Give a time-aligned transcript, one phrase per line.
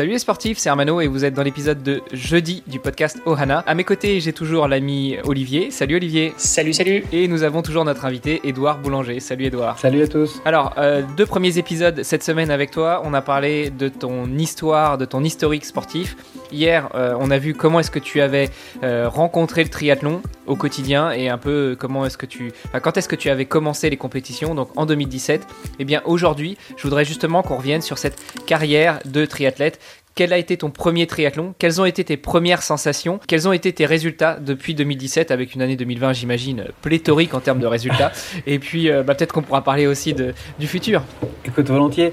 [0.00, 3.62] Salut les sportifs, c'est Armano et vous êtes dans l'épisode de jeudi du podcast Ohana.
[3.66, 5.70] À mes côtés, j'ai toujours l'ami Olivier.
[5.70, 6.32] Salut Olivier.
[6.38, 7.04] Salut, salut.
[7.12, 9.20] Et nous avons toujours notre invité Édouard Boulanger.
[9.20, 9.78] Salut Édouard.
[9.78, 10.40] Salut à tous.
[10.46, 13.02] Alors, euh, deux premiers épisodes cette semaine avec toi.
[13.04, 16.16] On a parlé de ton histoire, de ton historique sportif.
[16.52, 18.50] Hier, euh, on a vu comment est-ce que tu avais
[18.82, 23.08] euh, rencontré le triathlon au quotidien et un peu comment est-ce que tu, quand est-ce
[23.08, 25.46] que tu avais commencé les compétitions, donc en 2017.
[25.78, 29.80] Eh bien, aujourd'hui, je voudrais justement qu'on revienne sur cette carrière de triathlète
[30.14, 31.54] quel a été ton premier triathlon?
[31.58, 33.20] Quelles ont été tes premières sensations?
[33.26, 37.60] Quels ont été tes résultats depuis 2017 avec une année 2020, j'imagine, pléthorique en termes
[37.60, 38.12] de résultats?
[38.46, 41.02] Et puis, euh, bah, peut-être qu'on pourra parler aussi de, du futur.
[41.44, 42.12] Écoute, volontiers.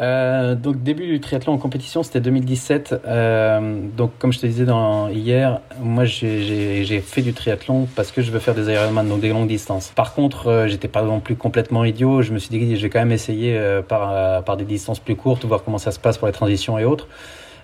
[0.00, 3.02] Euh, donc, début du triathlon en compétition, c'était 2017.
[3.06, 4.66] Euh, donc, comme je te disais
[5.12, 9.28] hier, moi, j'ai fait du triathlon parce que je veux faire des Ironman, donc des
[9.28, 9.92] longues distances.
[9.94, 12.22] Par contre, j'étais pas non plus complètement idiot.
[12.22, 15.44] Je me suis dit, je vais quand même essayer par, par des distances plus courtes,
[15.44, 17.06] voir comment ça se passe pour les transitions et autres.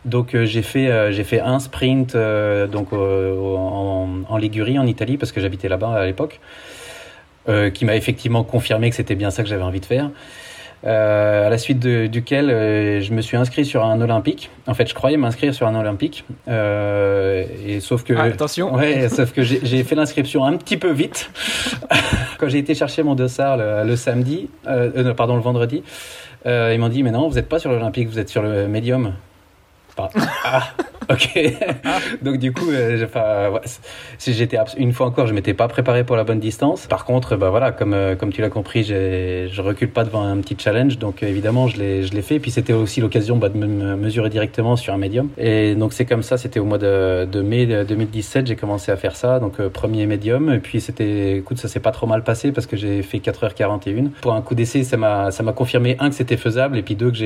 [0.05, 4.87] Donc euh, j'ai fait euh, j'ai fait un sprint euh, donc en, en, Ligurie en
[4.87, 6.41] Italie parce que j'habitais là-bas à l'époque,
[7.75, 10.09] qui m'a effectivement confirmé que c'était bien ça que j'avais envie de faire.
[10.85, 12.47] à la suite duquel
[13.03, 14.51] je me suis inscrit sur un olympique.
[14.69, 18.73] En fait, je croyais m'inscrire sur un olympique, et sauf que ah, attention.
[18.81, 21.31] Ouais, sauf que j'ai fait l'inscription un petit peu vite.
[22.39, 24.49] Quand j'ai été chercher mon dossard le, le samedi,
[25.17, 25.83] pardon le vendredi,
[26.47, 29.13] ils m'ont dit mais non, vous n'êtes pas sur l'olympique, vous êtes sur le médium.
[30.45, 30.75] Ah,
[31.13, 32.23] ok.
[32.23, 33.07] Donc du coup, euh,
[34.19, 36.87] si j'étais une fois encore, je m'étais pas préparé pour la bonne distance.
[36.87, 40.37] Par contre, bah voilà, comme euh, comme tu l'as compris, je recule pas devant un
[40.39, 42.37] petit challenge, donc évidemment, je l'ai je l'ai fait.
[42.37, 45.31] Et puis c'était aussi l'occasion bah, de me mesurer directement sur un médium.
[45.39, 46.39] Et donc c'est comme ça.
[46.39, 49.41] C'était au mois de, mai 2017, j'ai commencé à faire ça.
[49.41, 50.53] Donc euh, premier médium.
[50.53, 54.11] Et puis c'était, écoute, ça s'est pas trop mal passé parce que j'ai fait 4h41.
[54.21, 56.95] Pour un coup d'essai, ça m'a ça m'a confirmé un que c'était faisable et puis
[56.95, 57.17] deux que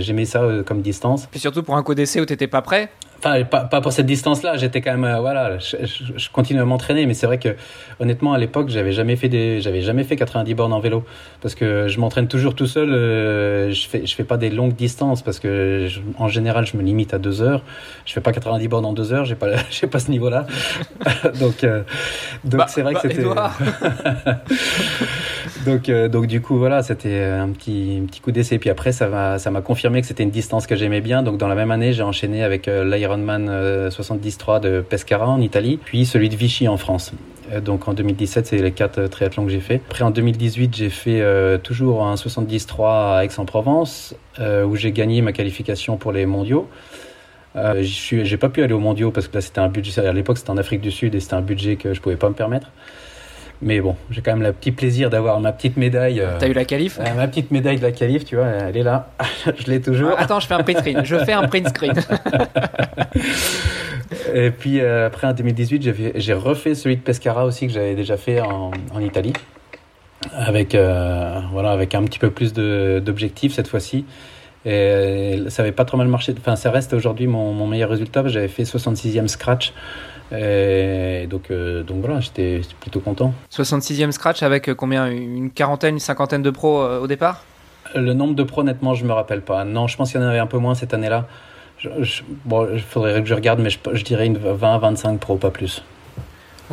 [0.00, 1.28] j'aimais ça comme distance.
[1.34, 2.88] Et surtout pour un coup d'essai où t'étais pas prêt
[3.18, 4.56] Enfin, pas, pas, pour cette distance-là.
[4.56, 5.76] J'étais quand même, euh, voilà, je,
[6.16, 7.56] je, continue à m'entraîner, mais c'est vrai que,
[7.98, 11.04] honnêtement, à l'époque, j'avais jamais fait des, j'avais jamais fait 90 bornes en vélo,
[11.40, 12.90] parce que je m'entraîne toujours tout seul.
[12.92, 15.88] Euh, je fais, je fais pas des longues distances, parce que,
[16.18, 17.62] en général, je me limite à deux heures.
[18.04, 19.24] Je fais pas 90 bornes en deux heures.
[19.24, 20.46] J'ai pas, j'ai pas ce niveau-là.
[21.40, 21.82] donc, euh,
[22.44, 23.22] donc bah, c'est vrai que bah, c'était.
[25.66, 28.58] donc, donc du coup, voilà, c'était un petit, un petit coup d'essai.
[28.58, 31.22] Puis après, ça m'a, ça m'a confirmé que c'était une distance que j'aimais bien.
[31.22, 35.78] Donc, dans la même année, j'ai enchaîné avec l'Iron Ironman 73 de Pescara en Italie,
[35.82, 37.12] puis celui de Vichy en France.
[37.52, 39.80] Euh, donc en 2017, c'est les quatre euh, triathlons que j'ai fait.
[39.88, 45.32] Après en 2018, j'ai fait euh, toujours un 73 à Aix-en-Provence, où j'ai gagné ma
[45.32, 46.68] qualification pour les mondiaux.
[47.56, 50.38] Euh, j'ai pas pu aller aux mondiaux parce que là c'était un budget, à l'époque
[50.38, 52.72] c'était en Afrique du Sud et c'était un budget que je pouvais pas me permettre.
[53.62, 56.20] Mais bon, j'ai quand même le petit plaisir d'avoir ma petite médaille.
[56.20, 58.76] Euh, T'as eu la qualif euh, Ma petite médaille de la qualif, tu vois, elle
[58.76, 59.08] est là.
[59.46, 60.12] je l'ai toujours.
[60.16, 61.04] Ah, attends, je fais un print screen.
[61.04, 61.94] Je fais un print screen.
[64.34, 68.16] Et puis euh, après en 2018, j'ai refait celui de Pescara aussi que j'avais déjà
[68.16, 69.32] fait en, en Italie.
[70.32, 74.04] Avec, voilà, avec un petit peu plus d'objectifs cette fois-ci.
[74.64, 76.34] Et ça avait pas trop mal marché.
[76.38, 78.26] Enfin, ça reste aujourd'hui mon, mon meilleur résultat.
[78.26, 79.74] J'avais fait 66e scratch.
[80.32, 83.34] Et donc, euh, donc voilà, j'étais plutôt content.
[83.52, 85.06] 66e scratch avec euh, combien?
[85.06, 87.44] Une quarantaine, une cinquantaine de pros euh, au départ?
[87.94, 89.64] Le nombre de pros, honnêtement, je me rappelle pas.
[89.64, 91.26] Non, je pense qu'il y en avait un peu moins cette année-là.
[92.44, 95.82] bon, il faudrait que je regarde, mais je, je dirais une 20-25 pros, pas plus.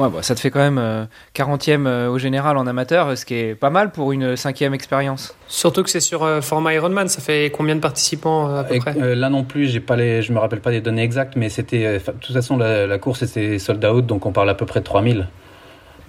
[0.02, 3.24] Ouais, bah, ça te fait quand même 40e euh, euh, au général en amateur, ce
[3.24, 5.36] qui est pas mal pour une cinquième expérience.
[5.48, 9.16] Surtout que c'est sur euh, format Ironman, ça fait combien de participants à peu près?
[9.16, 12.00] Là non plus, j'ai pas les, je me rappelle pas des données exactes, mais c'était,
[12.00, 14.86] de toute façon, la, course était sold out, donc on parle à peu près de
[14.86, 15.28] 3000.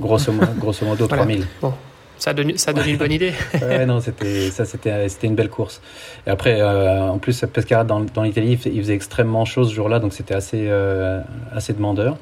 [0.00, 1.44] Grosso, grosso modo, 3000.
[1.60, 1.74] Bon.
[2.16, 3.32] Ça donne, ça donne une bonne idée.
[3.60, 5.82] ouais, non, c'était, ça, c'était, c'était une belle course.
[6.26, 10.14] Et après, en plus, Pescara, dans, dans l'Italie, il faisait extrêmement chaud ce jour-là, donc
[10.14, 10.70] c'était assez,
[11.52, 12.16] assez demandeur.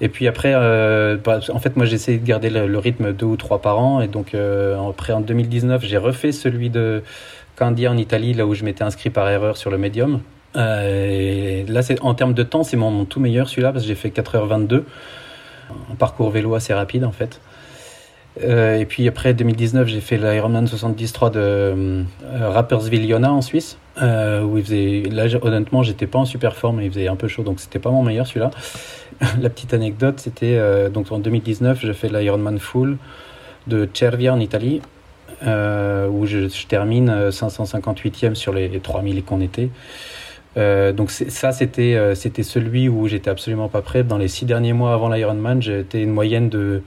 [0.00, 3.26] Et puis après, euh, bah, en fait, moi j'ai essayé de garder le, rythme deux
[3.26, 4.00] ou trois par an.
[4.00, 7.02] Et donc euh, après, en 2019, j'ai refait celui de
[7.56, 10.20] Candia en Italie, là où je m'étais inscrit par erreur sur le médium.
[10.56, 13.94] Euh, là, c'est en termes de temps, c'est mon, tout meilleur celui-là parce que j'ai
[13.94, 14.82] fait 4h22,
[15.90, 17.40] un parcours vélo assez rapide en fait.
[18.42, 22.04] Et puis après 2019, j'ai fait l'Ironman 70.3 de
[22.40, 26.90] Rapperswil Jona en Suisse, où il faisait, là honnêtement, j'étais pas en super forme, il
[26.90, 28.50] faisait un peu chaud, donc c'était pas mon meilleur celui-là.
[29.40, 32.96] La petite anecdote, c'était donc en 2019, j'ai fait l'Ironman Full
[33.66, 34.80] de Cervia en Italie,
[35.42, 39.70] où je, termine 558e sur les 3000 qu'on était.
[40.56, 44.02] Euh, donc ça, c'était euh, c'était celui où j'étais absolument pas prêt.
[44.02, 46.82] Dans les six derniers mois avant l'Ironman, j'étais une moyenne de,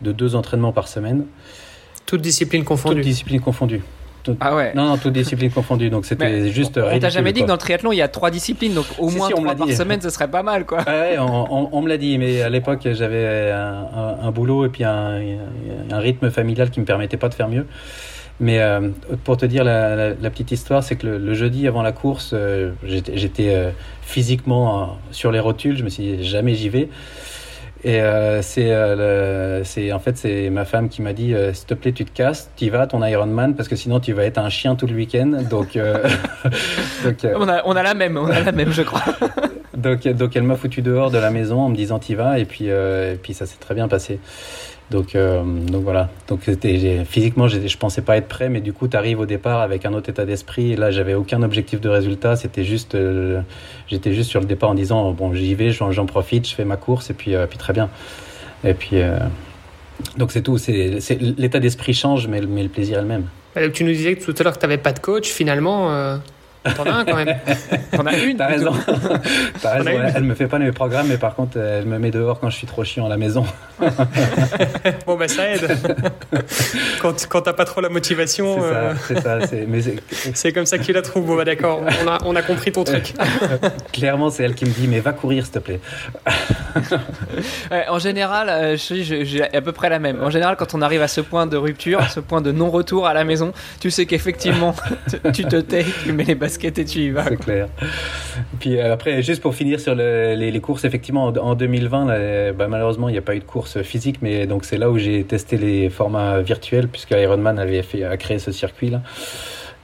[0.00, 1.26] de deux entraînements par semaine.
[2.06, 2.96] Toutes disciplines confondues.
[2.96, 3.82] Toutes disciplines confondues.
[4.40, 4.72] ah ouais.
[4.74, 5.90] Non, non, toutes disciplines confondues.
[5.90, 6.78] Donc c'était juste.
[6.78, 9.10] On, t'a jamais dit que dans le triathlon il y a trois disciplines, donc au
[9.10, 10.78] moins trois par semaine, ce serait pas mal, quoi.
[10.86, 15.20] Ouais, on, me l'a dit, mais à l'époque j'avais un, un, boulot et puis un,
[15.90, 17.66] un, rythme familial qui me permettait pas de faire mieux.
[18.40, 18.88] Mais euh,
[19.24, 23.54] pour te dire la, petite histoire, c'est que le, jeudi avant la course, euh, j'étais
[23.54, 23.70] euh,
[24.00, 25.76] physiquement sur les rotules.
[25.76, 26.88] Je me suis dit jamais j'y vais.
[27.84, 28.00] Et
[28.42, 32.50] c'est en fait c'est ma femme qui m'a dit s'il te plaît tu te casses,
[32.54, 35.38] tu vas ton Ironman parce que sinon tu vas être un chien tout le week-end.
[35.48, 35.78] Donc,
[37.04, 39.02] donc on, a, on a la même, on a la même je crois.
[39.78, 42.44] donc donc elle m'a foutu dehors de la maison en me disant t'y vas et
[42.44, 44.20] puis et puis ça s'est très bien passé.
[44.90, 46.10] Donc, euh, donc voilà.
[46.26, 46.40] Donc
[47.04, 49.92] physiquement, je pensais pas être prêt, mais du coup, tu arrives au départ avec un
[49.94, 50.74] autre état d'esprit.
[50.74, 52.34] Là, j'avais aucun objectif de résultat.
[52.34, 53.40] C'était juste, euh,
[53.88, 56.76] j'étais juste sur le départ en disant bon, j'y vais, j'en profite, je fais ma
[56.76, 57.88] course et puis, euh, très bien.
[58.64, 58.96] Et puis
[60.16, 60.58] donc c'est tout.
[60.58, 63.26] C'est l'état d'esprit change, mais, mais le plaisir est le même.
[63.72, 65.28] Tu nous disais tout à l'heure que tu n'avais pas de coach.
[65.28, 66.18] Finalement,
[66.62, 67.36] T'en as un quand même.
[67.92, 68.36] T'en as une.
[68.36, 68.72] T'as raison.
[69.62, 69.90] T'as raison.
[69.90, 72.50] Elle, elle, me fait pas mes programmes, mais par contre, elle me met dehors quand
[72.50, 73.46] je suis trop chiant à la maison.
[75.06, 75.78] bon, bah ça aide.
[77.00, 78.58] quand quand t'as pas trop la motivation.
[79.08, 79.38] C'est ça.
[79.52, 79.80] Euh,
[80.34, 81.26] c'est comme ça qu'il la trouve.
[81.26, 81.80] Bon, bah d'accord.
[82.04, 83.14] On a, on a compris ton truc.
[83.92, 85.80] Clairement, c'est elle qui me dit, mais va courir, s'il te plaît.
[87.88, 90.22] en général, euh, j'ai à peu près la même.
[90.22, 93.14] En général, quand on arrive à ce point de rupture, ce point de non-retour à
[93.14, 94.74] la maison, tu sais qu'effectivement,
[95.32, 97.24] tu te tais, tu mets les et tu y vas.
[97.24, 97.68] C'est clair.
[98.58, 103.12] Puis euh, après, juste pour finir sur les, courses, effectivement, en, 2020, bah, malheureusement, il
[103.12, 105.88] n'y a pas eu de course physique, mais donc c'est là où j'ai testé les
[105.88, 109.02] formats virtuels, puisque Ironman avait fait, a créé ce circuit-là.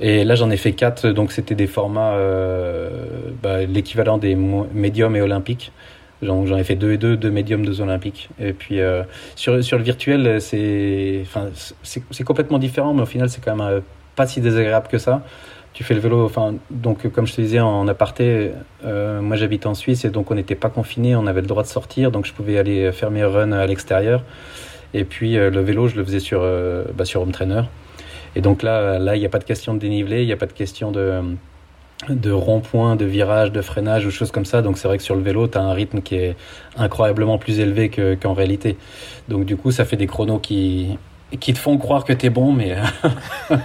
[0.01, 2.91] Et là, j'en ai fait quatre, donc c'était des formats, euh,
[3.43, 5.73] bah, l'équivalent des médiums et olympiques.
[6.23, 8.29] J'en ai fait deux et deux, deux médiums, deux olympiques.
[8.39, 9.03] Et puis euh,
[9.37, 11.25] sur, sur le virtuel, c'est
[12.25, 13.83] complètement différent, mais au final, c'est quand même
[14.15, 15.23] pas si désagréable que ça
[15.77, 18.53] tu fais le vélo, enfin, donc comme je te disais en aparté,
[18.87, 21.63] euh, moi j'habite en Suisse et donc on n'était pas confiné, on avait le droit
[21.63, 24.25] de sortir, donc je pouvais aller faire mes runs à l'extérieur.
[24.95, 27.61] Et puis euh, le vélo, je le faisais sur, euh, bah, sur Home Trainer.
[28.35, 30.39] Et donc là, là, il n'y a pas de question de dénivelé, il n'y a
[30.39, 31.21] pas de question de,
[32.09, 34.63] de rond-point, de virage, de freinage ou choses comme ça.
[34.63, 36.37] Donc c'est vrai que sur le vélo, tu as un rythme qui est
[36.79, 38.79] incroyablement plus élevé qu'en réalité.
[39.29, 40.97] Donc du coup, ça fait des chronos qui,
[41.41, 42.77] qui te font croire que t'es bon, mais.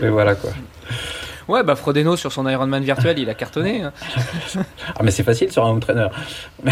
[0.00, 0.50] mais voilà quoi.
[1.50, 3.82] Ouais, bah Frodeno sur son Ironman virtuel, il a cartonné.
[3.82, 3.92] Hein.
[4.96, 6.06] ah, mais c'est facile sur un home trainer.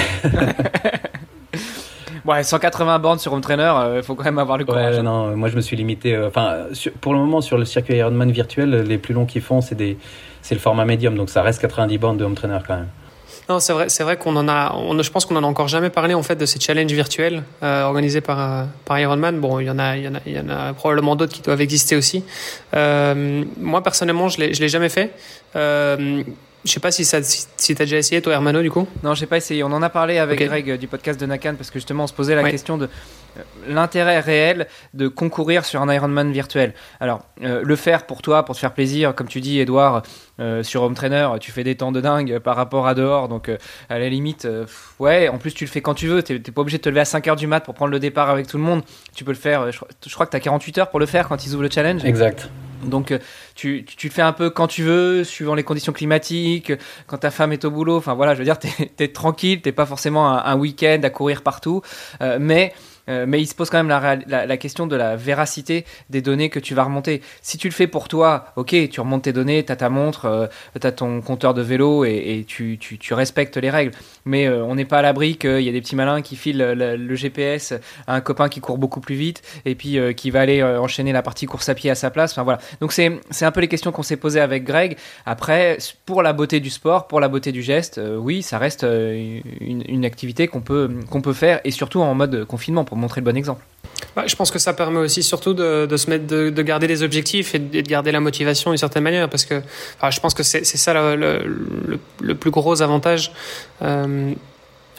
[2.24, 4.96] ouais, 180 bornes sur home trainer, il euh, faut quand même avoir le courage.
[4.96, 6.14] Ouais, non, moi je me suis limité.
[6.14, 6.66] Euh, enfin,
[7.00, 9.98] pour le moment, sur le circuit Ironman virtuel, les plus longs qu'ils font, c'est des,
[10.42, 12.88] c'est le format médium, donc ça reste 90 bornes de home trainer quand même.
[13.48, 15.68] Non, c'est vrai, c'est vrai qu'on en a, on, je pense qu'on en a encore
[15.68, 19.40] jamais parlé en fait de ces challenges virtuels euh, organisés par euh, par Ironman.
[19.40, 22.24] Bon, il y en a, il y en a, probablement d'autres qui doivent exister aussi.
[22.74, 25.12] Euh, moi personnellement, je l'ai, je l'ai jamais fait.
[26.64, 29.14] Je sais pas si, ça, si, tu as déjà essayé, toi, Hermano, du coup Non,
[29.14, 29.62] j'ai pas essayé.
[29.62, 32.12] On en a parlé avec Greg du podcast de Nakan parce que justement, on se
[32.12, 36.74] posait la question de euh, l'intérêt réel de concourir sur un Ironman virtuel.
[37.00, 40.02] Alors, euh, le faire pour toi, pour te faire plaisir, comme tu dis, Edouard,
[40.40, 43.28] euh, sur Home Trainer, tu fais des temps de dingue par rapport à dehors.
[43.28, 43.50] Donc,
[43.88, 44.48] à la limite,
[44.98, 46.22] ouais, en plus, tu le fais quand tu veux.
[46.22, 48.00] Tu n'es pas obligé de te lever à 5 h du mat pour prendre le
[48.00, 48.82] départ avec tout le monde.
[49.14, 51.28] Tu peux le faire, je, je crois que tu as 48 heures pour le faire
[51.28, 52.04] quand ils ouvrent le challenge.
[52.04, 52.50] Exact.
[52.84, 53.18] Donc euh,
[53.54, 56.72] tu, tu, le fais un peu quand tu veux, suivant les conditions climatiques,
[57.06, 57.96] quand ta femme est au boulot.
[57.96, 61.10] Enfin voilà, je veux dire, t'es es tranquille, t'es pas forcément un, un week-end à
[61.10, 61.82] courir partout,
[62.20, 62.72] euh, mais
[63.08, 66.58] euh, mais il se pose quand même la, question de la véracité des données que
[66.58, 67.22] tu vas remonter.
[67.42, 70.26] Si tu le fais pour toi, ok, tu remontes tes données, tu as ta montre,
[70.26, 70.46] euh,
[70.80, 72.78] tu as ton compteur de vélo et, tu,
[73.10, 73.92] respectes les règles.
[74.24, 76.58] Mais euh, on n'est pas à l'abri qu'il y a des petits malins qui filent
[76.58, 77.72] le, GPS
[78.06, 81.22] à un copain qui court beaucoup plus vite et puis qui va aller enchaîner la
[81.22, 82.32] partie course à pied à sa place.
[82.32, 82.60] Enfin voilà.
[82.80, 84.96] Donc c'est un peu les questions qu'on s'est posées avec Greg.
[85.26, 90.04] Après, pour la beauté du sport, pour la beauté du geste, oui, ça reste une,
[90.04, 93.62] activité qu'on peut, qu'on peut faire et surtout en mode confinement montrer le bon exemple.
[94.26, 97.58] je pense que ça permet aussi surtout de, se mettre, de, garder les objectifs et
[97.58, 99.62] de, garder la motivation d'une certaine manière, parce que
[100.10, 103.32] je pense que c'est ça le, le, plus gros avantage.
[103.82, 104.32] Euh,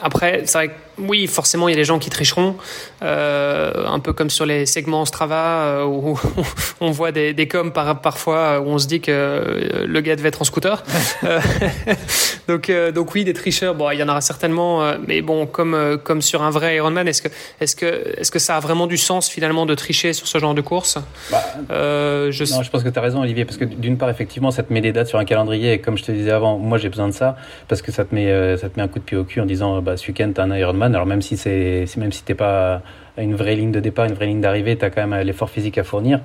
[0.02, 2.56] Après, c'est vrai que oui, forcément, il y a des gens qui tricheront,
[3.02, 6.18] euh, un peu comme sur les segments Strava euh, où
[6.80, 10.28] on voit des, des coms par, parfois où on se dit que le gars devait
[10.28, 10.82] être en scooter.
[12.50, 15.22] Euh, donc, euh, donc oui, des tricheurs, bon, il y en aura certainement, euh, mais
[15.22, 17.28] bon, comme comme sur un vrai Ironman, est-ce que
[17.60, 20.54] est-ce que est-ce que ça a vraiment du sens finalement de tricher sur ce genre
[20.54, 20.98] de course?
[21.30, 22.54] Bah, je...
[22.54, 24.72] Non, je pense que tu as raison, Olivier, parce que d'une part, effectivement, ça te
[24.72, 27.08] met des dates sur un calendrier, et comme je te disais avant, moi j'ai besoin
[27.08, 27.36] de ça
[27.68, 29.46] parce que ça te met ça te met un coup de pied au cul en
[29.46, 32.82] disant, bah, ce week-end t'as un Ironman alors même si c'est même si t'es pas
[33.20, 35.50] à une vraie ligne de départ, une vraie ligne d'arrivée, tu as quand même l'effort
[35.50, 36.20] physique à fournir.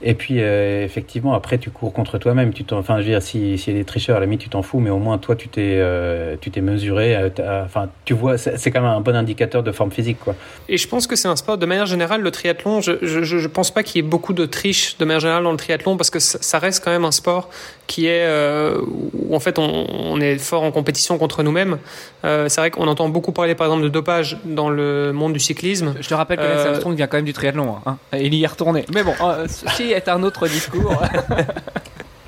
[0.00, 2.52] Et puis, euh, effectivement, après, tu cours contre toi-même.
[2.52, 4.48] Tu enfin, je veux dire, s'il si y a des tricheurs, à la limite, tu
[4.48, 7.16] t'en fous, mais au moins, toi, tu t'es euh, tu t'es mesuré.
[7.16, 10.36] Euh, enfin, tu vois, c'est quand même un bon indicateur de forme physique, quoi.
[10.68, 13.48] Et je pense que c'est un sport, de manière générale, le triathlon, je, je, je
[13.48, 16.10] pense pas qu'il y ait beaucoup de triche, de manière générale, dans le triathlon, parce
[16.10, 17.48] que ça reste quand même un sport
[17.88, 18.80] qui est, euh,
[19.14, 21.78] où en fait, on, on, est fort en compétition contre nous-mêmes.
[22.24, 25.40] Euh, c'est vrai qu'on entend beaucoup parler, par exemple, de dopage dans le monde du
[25.40, 25.94] cyclisme.
[26.00, 27.96] Je te rappelle que Lance Armstrong vient quand même du triathlon, hein.
[28.12, 28.84] il y est retourné.
[28.92, 29.14] Mais bon,
[29.46, 31.00] si est un autre discours.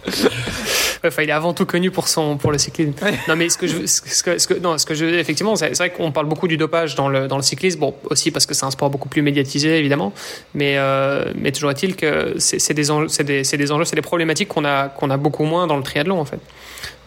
[1.05, 2.93] enfin, il est avant tout connu pour son pour le cyclisme.
[3.29, 5.77] Non, mais ce que je, ce que, ce que, non, ce que je, effectivement, c'est
[5.77, 7.81] vrai qu'on parle beaucoup du dopage dans le dans le cyclisme.
[7.81, 10.13] Bon, aussi parce que c'est un sport beaucoup plus médiatisé, évidemment.
[10.55, 14.03] Mais euh, mais toujours est-il que c'est des enjeux, c'est des, des enjeux, c'est des
[14.03, 16.41] problématiques qu'on a qu'on a beaucoup moins dans le triathlon en fait.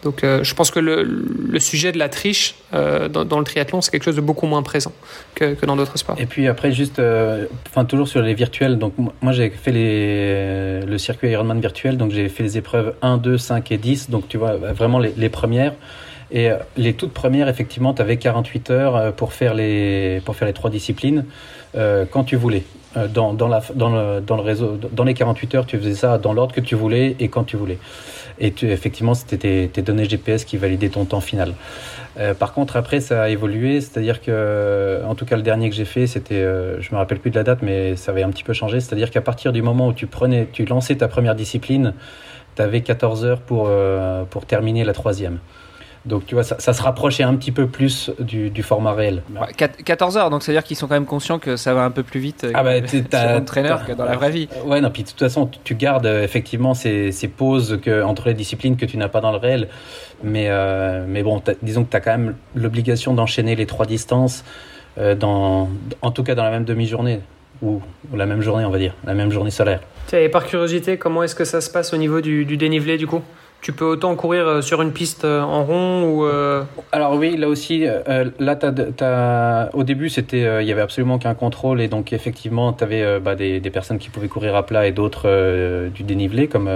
[0.04, 3.92] Donc euh, je pense que le, sujet de la triche euh, dans, le triathlon, c'est
[3.92, 4.92] quelque chose de beaucoup moins présent
[5.34, 6.18] que, dans d'autres sports.
[6.20, 10.82] Et puis après, juste, euh, enfin toujours sur les virtuels, donc moi j'ai fait les,
[10.86, 14.28] le circuit Ironman virtuel, donc j'ai fait les épreuves 1, 2, 5 et 10, donc
[14.28, 15.74] tu vois, vraiment les, les premières.
[16.32, 20.54] Et les toutes premières, effectivement, tu avais 48 heures pour faire les, pour faire les
[20.54, 21.26] trois disciplines
[21.76, 22.64] quand tu voulais.
[23.14, 26.20] Dans, dans, la, dans, le, dans le réseau, dans les 48 heures, tu faisais ça
[26.20, 27.80] dans l'ordre que tu voulais et quand tu voulais.
[28.40, 31.54] Et tu, effectivement, c'était tes, tes, données GPS qui validaient ton temps final.
[32.20, 35.76] Euh, par contre, après, ça a évolué, c'est-à-dire que, en tout cas, le dernier que
[35.76, 38.30] j'ai fait, c'était, euh, je me rappelle plus de la date, mais ça avait un
[38.30, 38.80] petit peu changé.
[38.80, 41.94] C'est-à-dire qu'à partir du moment où tu prenais, tu lançais ta première discipline,
[42.56, 45.40] tu avais 14 heures pour, euh, pour terminer la troisième.
[46.06, 49.24] Donc tu vois, ça, ça, se rapprochait un petit peu plus du, du format réel.
[49.58, 52.20] 14 heures, donc c'est-à-dire qu'ils sont quand même conscients que ça va un peu plus
[52.20, 54.50] vite ah bah, sur que dans la vraie vie.
[54.66, 58.34] Ouais, non, puis de toute façon, tu gardes effectivement ces, ces pauses que, entre les
[58.34, 59.70] disciplines que tu n'as pas dans le réel.
[60.24, 64.44] Mais, euh, mais bon, disons que tu as quand même l'obligation d'enchaîner les trois distances,
[64.98, 65.70] euh, dans,
[66.02, 67.22] en tout cas dans la même demi-journée.
[67.62, 67.82] Ou,
[68.12, 69.80] ou, la même journée, on va dire, la même journée solaire.
[70.12, 73.08] Et par curiosité, comment est-ce que ça se passe au niveau du, du dénivelé du
[73.08, 73.22] coup?
[73.64, 76.64] Tu peux autant courir euh, sur une piste euh, en rond ou euh...
[76.92, 79.70] Alors oui, là aussi, euh, là, t'as, t'as...
[79.72, 83.22] au début, c'était, il euh, y avait absolument qu'un contrôle et donc effectivement, tu avais
[83.22, 86.70] bah, des, des, personnes qui pouvaient courir à plat et d'autres du dénivelé, comme,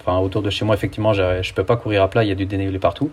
[0.00, 2.34] enfin, autour de chez moi, effectivement, je peux pas courir à plat, il y a
[2.34, 3.10] du dénivelé partout.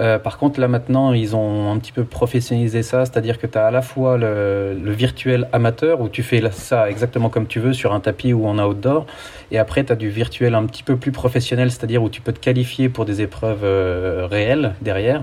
[0.00, 3.56] Euh, par contre, là maintenant, ils ont un petit peu professionnalisé ça, c'est-à-dire que tu
[3.56, 7.60] as à la fois le, le, virtuel amateur où tu fais ça exactement comme tu
[7.60, 9.06] veux sur un tapis ou en outdoor,
[9.52, 12.32] et après tu as du virtuel un petit peu plus professionnel, c'est-à-dire où tu peux
[12.32, 15.22] te qualifier pour des épreuves euh, réelles derrière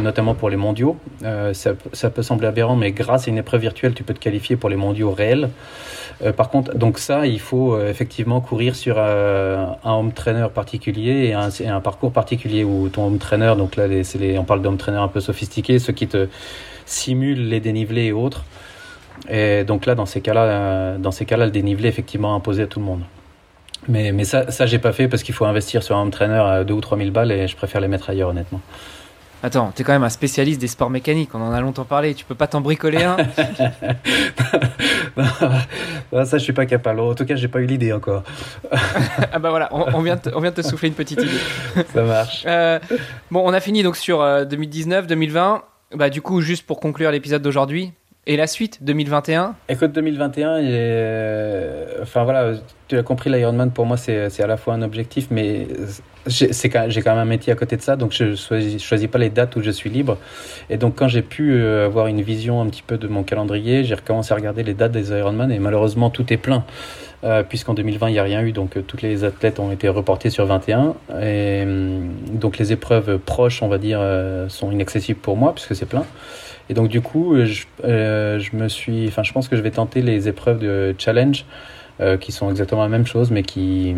[0.00, 0.96] notamment pour les mondiaux.
[1.24, 4.56] Euh, ça, peut sembler aberrant, mais grâce à une épreuve virtuelle, tu peux te qualifier
[4.56, 5.50] pour les mondiaux réels.
[6.22, 10.48] Euh, par contre, donc ça, il faut euh, effectivement courir sur euh, un home trainer
[10.52, 11.34] particulier et
[11.68, 13.86] un, parcours particulier où ton home trainer, donc là,
[14.38, 16.26] on parle d'home trainer un peu sophistiqué, ceux qui te
[16.86, 18.44] simulent les dénivelés et autres.
[19.28, 23.02] Et donc là, dans ces cas-là, le dénivelé effectivement imposé à tout le monde.
[23.86, 26.40] Mais, mais ça, ça j'ai pas fait parce qu'il faut investir sur un home trainer
[26.40, 28.60] à 2 ou 3 000 balles et je préfère les mettre ailleurs, honnêtement.
[29.42, 32.24] Attends, t'es quand même un spécialiste des sports mécaniques, on en a longtemps parlé, tu
[32.24, 33.16] peux pas t'en bricoler un
[36.12, 37.00] non, Ça, je suis pas capable.
[37.00, 38.24] En tout cas, j'ai pas eu l'idée encore.
[38.72, 41.30] ah bah voilà, on, on, vient te, on vient de te souffler une petite idée.
[41.94, 42.44] Ça marche.
[42.46, 42.80] Euh,
[43.30, 45.62] bon, on a fini donc sur euh, 2019, 2020.
[45.94, 47.92] Bah du coup, juste pour conclure l'épisode d'aujourd'hui,
[48.28, 51.86] et la suite, 2021 Écoute, 2021, est...
[52.02, 52.52] enfin voilà,
[52.86, 55.66] tu l'as compris, l'Ironman pour moi c'est à la fois un objectif, mais
[56.26, 59.30] j'ai quand, même un métier à côté de ça, donc je choisis, choisis, pas les
[59.30, 60.18] dates où je suis libre.
[60.70, 63.96] Et donc quand j'ai pu avoir une vision un petit peu de mon calendrier, j'ai
[63.96, 66.64] recommencé à regarder les dates des Ironman et malheureusement tout est plein.
[67.24, 69.88] Euh, puisqu'en 2020 il n'y a rien eu, donc euh, toutes les athlètes ont été
[69.88, 70.94] reportés sur 21.
[71.20, 71.64] Et
[72.32, 76.04] donc les épreuves proches, on va dire, euh, sont inaccessibles pour moi puisque c'est plein.
[76.70, 79.70] Et donc du coup, je, euh, je me suis, enfin, je pense que je vais
[79.70, 81.44] tenter les épreuves de challenge
[82.00, 83.94] euh, qui sont exactement la même chose, mais qui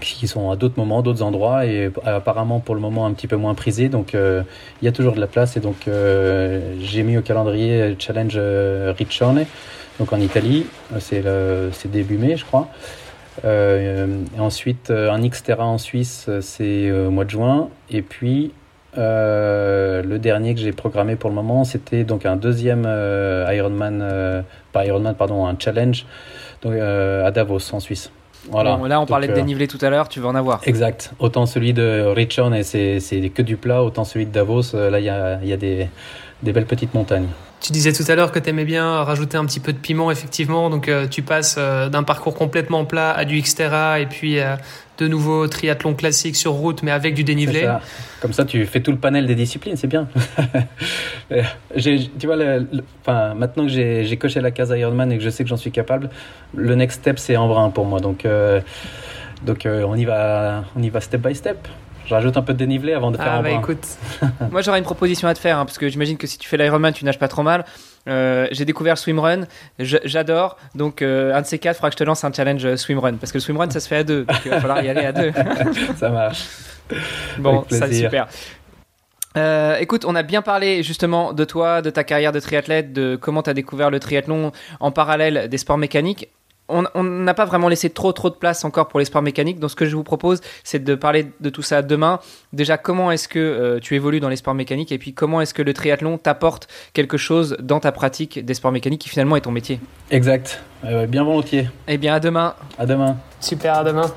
[0.00, 3.36] qui sont à d'autres moments, d'autres endroits et apparemment pour le moment un petit peu
[3.36, 3.88] moins prisés.
[3.88, 4.42] Donc euh,
[4.82, 8.36] il y a toujours de la place et donc euh, j'ai mis au calendrier challenge
[8.98, 9.46] Riccione,
[9.98, 10.66] donc en Italie,
[10.98, 11.22] c'est
[11.90, 12.68] début mai, je crois.
[14.38, 17.70] ensuite un Xterra en Suisse, c'est au mois de juin.
[17.88, 18.52] Et puis
[18.96, 24.00] Euh, le dernier que j'ai programmé pour le moment, c'était donc un deuxième euh, Ironman,
[24.02, 26.06] euh, pas Ironman, pardon, un challenge
[26.62, 28.10] donc, à Davos en Suisse.
[28.50, 28.78] Voilà.
[28.86, 30.60] là, on parlait de dénivelé tout à l'heure, tu veux en avoir.
[30.66, 31.12] Exact.
[31.18, 35.04] Autant celui de Richon, et c'est que du plat, autant celui de Davos, là, il
[35.04, 35.88] y a, y a des,
[36.42, 37.28] des belles petites montagnes.
[37.64, 40.10] Tu disais tout à l'heure que tu aimais bien rajouter un petit peu de piment,
[40.10, 40.68] effectivement.
[40.68, 44.56] Donc, euh, tu passes euh, d'un parcours complètement plat à du Xterra et puis euh,
[44.98, 47.66] de nouveau triathlon classique sur route, mais avec du dénivelé.
[48.20, 50.08] Comme ça, tu fais tout le panel des disciplines, c'est bien.
[51.78, 52.36] tu vois,
[53.00, 55.72] enfin, maintenant que j'ai coché la case Ironman et que je sais que j'en suis
[55.72, 56.10] capable,
[56.54, 57.98] le next step, c'est en brun pour moi.
[57.98, 58.26] Donc,
[59.42, 61.66] donc on, y va, on y va step by step.
[62.06, 63.86] Je rajoute un peu de dénivelé avant de faire ah, un bah écoute,
[64.50, 66.56] moi j'aurais une proposition à te faire, hein, parce que j'imagine que si tu fais
[66.56, 67.64] l'Ironman, tu nages pas trop mal.
[68.06, 69.46] Euh, j'ai découvert swimrun,
[69.78, 70.58] j'adore.
[70.74, 73.14] Donc euh, un de ces quatre, il faudra que je te lance un challenge swimrun,
[73.14, 75.06] parce que le swimrun ça se fait à deux, donc il va falloir y aller
[75.06, 75.32] à deux.
[75.96, 76.44] ça marche.
[77.38, 78.28] Bon, ça super.
[79.36, 83.16] Euh, écoute, on a bien parlé justement de toi, de ta carrière de triathlète, de
[83.16, 86.28] comment tu as découvert le triathlon en parallèle des sports mécaniques
[86.68, 89.58] on n'a pas vraiment laissé trop trop de place encore pour les sports mécaniques.
[89.58, 92.20] Donc ce que je vous propose, c'est de parler de tout ça demain.
[92.52, 95.54] Déjà, comment est-ce que euh, tu évolues dans les sports mécaniques et puis comment est-ce
[95.54, 99.42] que le triathlon t'apporte quelque chose dans ta pratique des sports mécaniques qui finalement est
[99.42, 99.80] ton métier?
[100.10, 100.62] Exact.
[101.08, 101.68] bien volontiers.
[101.88, 102.54] Eh bien, à demain.
[102.78, 103.16] À demain.
[103.40, 104.10] Super, à demain.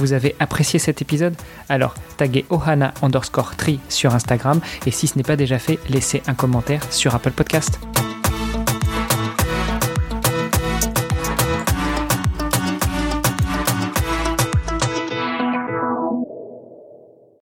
[0.00, 1.34] Vous avez apprécié cet épisode?
[1.68, 6.22] Alors, taguez ohana underscore tri sur Instagram et si ce n'est pas déjà fait, laissez
[6.26, 7.78] un commentaire sur Apple Podcast.